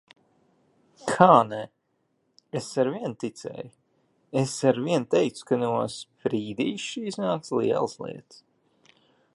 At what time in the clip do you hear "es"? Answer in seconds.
2.59-2.69, 4.43-4.55